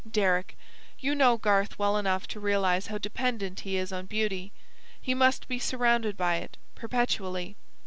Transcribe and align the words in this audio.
Deryck, 0.09 0.55
you 0.97 1.13
know 1.13 1.37
Garth 1.37 1.77
well 1.77 1.95
enough 1.95 2.25
to 2.29 2.39
realise 2.39 2.87
how 2.87 2.97
dependent 2.97 3.59
he 3.59 3.77
is 3.77 3.91
on 3.93 4.07
beauty; 4.07 4.51
he 4.99 5.13
must 5.13 5.47
be 5.47 5.59
surrounded 5.59 6.17
by 6.17 6.37
it, 6.37 6.57
perpetually. 6.73 7.55